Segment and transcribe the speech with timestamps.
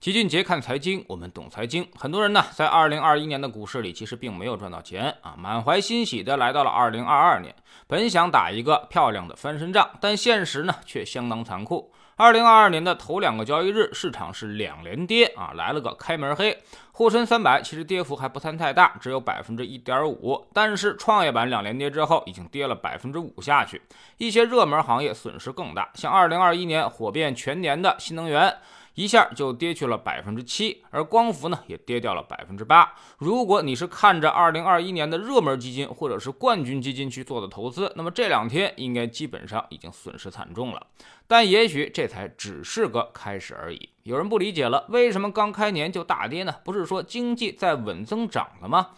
[0.00, 1.86] 齐俊杰看财经，我们懂财经。
[1.94, 7.54] 很多人呢，在二零二一年的股市里，其实并没有赚到钱啊，满怀欣喜的来到了二零二二年，
[7.86, 11.92] 本想打一个漂亮的翻身仗，但现实呢，却相当残酷。
[12.16, 16.58] 二零二二年的头两个交易日，市场是两连跌啊，来了个开门黑。
[16.92, 23.82] 沪深三百其实跌幅还不算太大，只有百分之一点五，但是创业板两连跌之后，已经跌了百分之五下去。
[24.16, 28.56] 一些热门行业损失更大，像二零二一年火遍全年的新能源。
[28.94, 32.92] 一下就跌去了百分之七，而光伏呢也跌掉了百分之八。
[33.18, 40.86] 如果你是看着二零二一年的热门基金或者是冠军基金去做的投资，那么这两天应该基本上已经损失惨重了。
[41.26, 43.88] 但也许这才只是个开始而已。
[44.02, 46.56] 有人不理解了，为什么刚开年就大跌呢？
[46.64, 48.88] 不是说经济在稳增长了吗？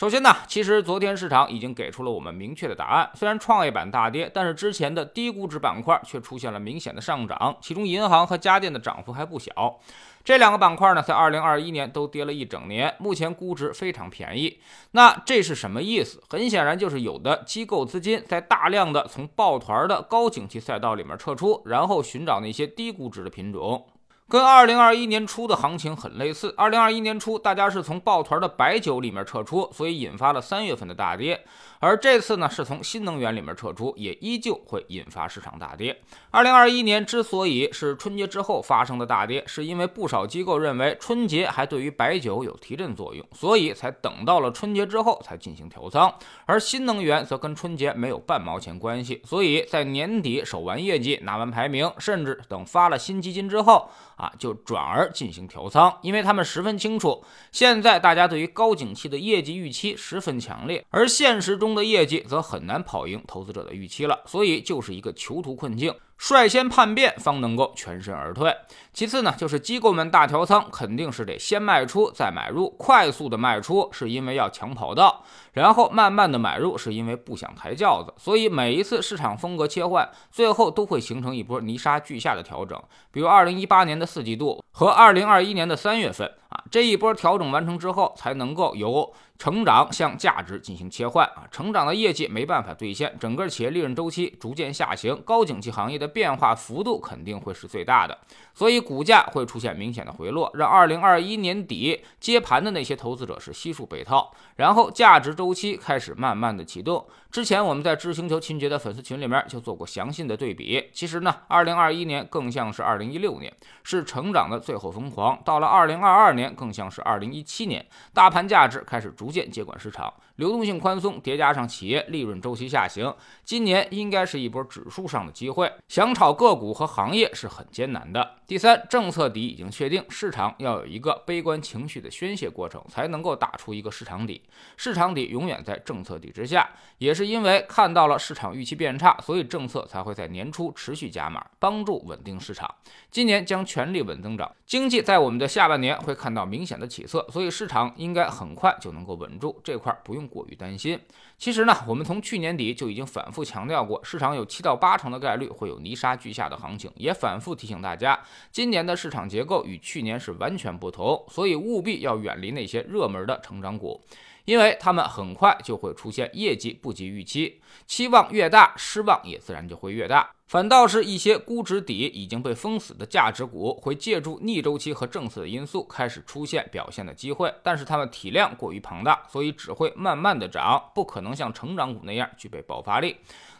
[0.00, 3.10] 首先呢，其实昨天市场已经给出了我们明确的答案。
[3.14, 9.78] 虽然创业板大跌，但是之前的低估值板块却出现了明显的上涨，其中银行和家电的涨幅还不小。
[10.24, 14.58] 这两个板块呢，在二零二一年都跌了一整年，目前估值非常便宜。
[14.92, 16.22] 那这是什么意思？
[16.30, 23.86] 很显然就是有的机构资金在大量的从抱团的高景气赛道里面撤出，然后寻找那些低估值的品种。
[24.30, 26.54] 跟二零二一年初的行情很类似。
[26.56, 31.44] 二零二一年初，大家是从抱团的白酒里面撤出，所以引发了三月份的大跌。
[31.80, 36.00] 而这次呢，是从新能源里面撤出，也依旧会引发市场大跌。
[36.30, 46.14] 二零二一年之所以是春节之后发生的大跌，是因为不少机构认为春节还对于白酒有提振作用，所以才等到了春节之后才进行调仓。
[46.46, 53.90] 而新能源则跟春节没有半毛钱关系，所以在年底守完业绩、拿完排名，甚至等发了新基金之后。
[54.20, 65.94] 啊，就转而进行调仓，因为他们十分清楚，现在大家对于高景气的业绩预期十分强烈，而现实中的业绩则很难跑赢投资者的预期了，所以就是一个囚徒困境。
[66.22, 68.54] 率先叛变，方能够全身而退。
[68.92, 72.68] 其次呢，就是机构们大调仓，肯定是得先卖出再买入。
[72.78, 78.12] 快速的卖出是因为要抢跑道，然后慢慢的买入是因为不想抬轿子。
[78.18, 82.78] 所以每一次市场风格切换，最后都会形成一波泥沙俱下的调整。
[83.10, 89.10] 比如二零一八年的四季度和二零二一年的三月份啊，这一波调整完成之后，才能够由。
[89.40, 98.18] 成长向价值进行切换啊，成长的业绩没办法兑现，整个企业利润周期逐渐下行，高景气行业的变化幅度肯定会是最大的，
[98.52, 107.06] 所以股价会出现明显的回落，让二零二一年底接盘的那些投资者是悉数被套，然后价值周期开始慢慢的启动。
[107.30, 113.50] 之前我们在知星球秦杰的粉丝群里面就做过详细的对比，其实呢，二零二一年更像是二零一六年，
[113.84, 119.29] 是成长的最后疯狂，到了二零二二年更像是二零一七年，大盘价值开始逐。
[119.30, 123.14] 逐渐接管市场，流动性宽松叠加上企业利润周期下行，
[123.44, 125.70] 今年应该是一波指数上的机会。
[125.86, 128.36] 想炒个股和行业是很艰难的。
[128.46, 134.42] 第三，政策底已经确定，市场要有一个悲观情绪的宣泄过程，才能够打出一个市场底。
[134.78, 142.74] 市场底永远在政策底之下，也是因为看到了市场预期变差，所以政策才会在年初持续加码，帮助稳定市场。
[143.10, 149.10] 今年将全力稳增长，经济在我们的下半年会看到明显的起色，所以市场应该很快就能够。
[149.20, 150.98] 稳住这块不用过于担心。
[151.36, 158.18] 其实呢，我们从去年底就已经反复强调过，市场有七到八成的概率会有泥沙俱下的行情，也反复提醒大家，
[158.52, 164.00] 今年的市场结构与去年是完全不同，所以务必要远离那些热门的成长股。
[164.46, 170.30] 因为他们很快就会出现业绩不及预期，期望越大，失望也自然就会越大。
[170.50, 183.14] 反倒是一些估值底已经被封死的价值股，会借助逆周期和政策的因素开始出现表现的机会，但是它们体量过于庞大，所以只会慢慢的涨，不可能像成长股那样具备爆发力。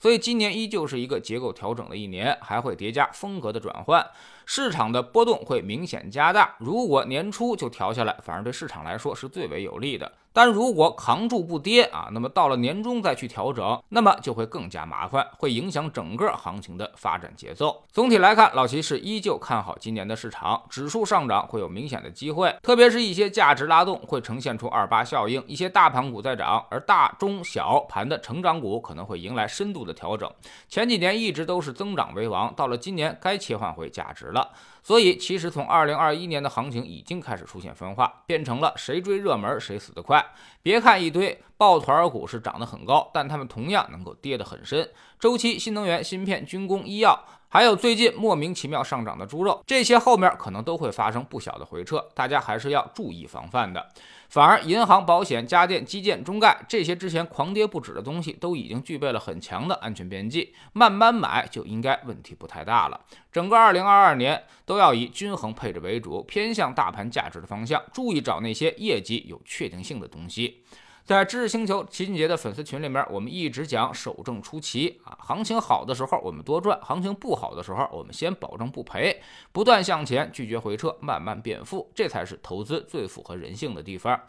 [0.00, 4.06] 所以今年依旧是一个结构调整的一年，还会叠加风格的转换，
[4.44, 6.54] 市场的波动会明显加大。
[6.58, 10.12] 如果年初就调下来，反而对市场来说是最为有利的。
[10.32, 17.82] 但如果扛住不跌啊，那么到了年终再去调整，那么就会更加麻烦，会影响整个行情的发展节奏。
[17.90, 30.30] 总体来看，老齐是依旧看好今年的市场，指数上涨会有明显的机会，特别是一些价值拉动会呈现出二八效应，一些大盘股在涨，而大中小盘的成长股可能会迎来深度的调整。
[30.68, 34.52] 前几年一直都是增长为王，到了今年该切换回价值了。
[34.82, 40.24] 所以，其实从二零二一年的行情已经开始出现分化，变成了谁追热门谁死得快。
[40.62, 44.90] 别看一堆抱团股是涨得很高，但他们同样能够跌得很深。
[45.18, 47.24] 周期、新能源、芯片、军工、医药。
[47.56, 53.88] 还有最近莫名其妙上涨的猪肉，这些后面可能都会发生不小的回撤，大家还是要注意防范的。
[54.28, 63.00] 反而，银行、保险、家电、基建、中概这些之前狂跌不止的东西，都已经具备了很强的安全边际，慢慢买就应该问题不太大了。
[63.32, 70.62] 整个2022年都要以均衡配置为主，偏向大盘价值的方向，注意找那些业绩有确定性的东西。
[71.06, 79.22] 在知识星球齐俊杰的粉丝群里面，我们一直讲守正出奇啊，行情好的时候我们多赚，行情不好的时候我们先保证不赔，
[79.52, 84.20] 不断向前，拒绝回撤，慢慢变富，这才是投资最符合人性的地方。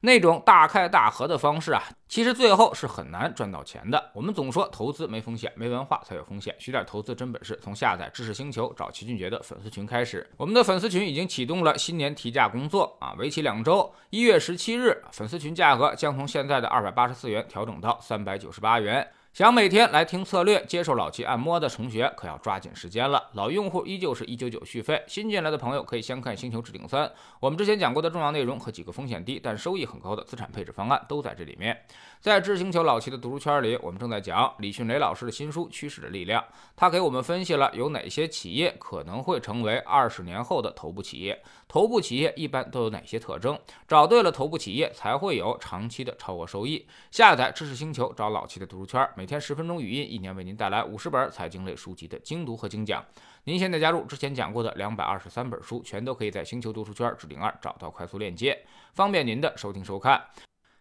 [0.00, 4.10] 那种大开大合的方式啊，其实最后是很难赚到钱的。
[4.12, 6.54] 我们总说投资没风险，没文化才有风险。
[6.58, 10.28] 学点投资真本事，从下载知识星球找齐俊杰的粉丝群开始。
[10.36, 19.06] 我们的粉丝群已经启动了新年提价工作啊，为期两周，一月十七日，粉丝群价格将从现在的二百八十四元调整到三百九十八元。
[19.36, 23.28] 想每天来听策略、接受老齐按摩的同学，可要抓紧时间了。
[23.34, 27.06] 老用户依旧是一九九续费，新进来的朋友可以先看《星球置顶三》，
[27.38, 31.78] 我们之前讲过的重要内容和几个风险低但收益很高的资产配置方案都在这里面。
[32.18, 36.42] 在知星球老齐的读书圈里，我们正在讲李迅雷老师的新书《趋势的力量》，
[36.74, 41.38] 他给我们分析了有哪些企业可能会成为二十年后的头部企业，
[41.68, 43.56] 头部企业一般都有哪些特征？
[43.86, 46.86] 找对了头部企业，才会有长期的超额收益。
[47.10, 53.04] 下载知识星球，找老齐的读书圈，每天十分钟语音，一年为您带来五十本财经类书籍的精读和精讲。
[53.42, 58.64] 您现在加入之前讲过的两百二十三本书，全都可以在星球读书圈置顶二找到快速链接，
[58.94, 60.26] 方便您的收听收看。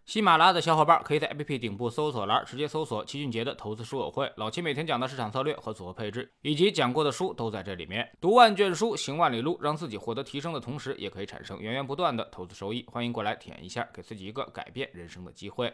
[0.06, 8.08] 喜马拉雅的小伙伴可以在 APP 顶部搜索栏直接搜索齐俊杰的投资书友会，老齐每天讲的市场策略和组合配置，以及讲过的书都在这里面。
[8.22, 12.86] 读万卷书，行万里路，让自己获得提升的同时，也可以产生源源不断的投资收益。
[12.92, 15.74] 欢迎过来体验一下，给自己一个改变人生的机会。